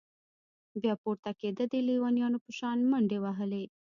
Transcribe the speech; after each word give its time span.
بيا 0.81 0.93
پورته 1.03 1.31
كېده 1.41 1.63
د 1.69 1.73
ليونيانو 1.87 2.37
په 2.45 2.51
شان 2.57 2.77
منډې 2.91 3.17
وهلې. 3.21 3.63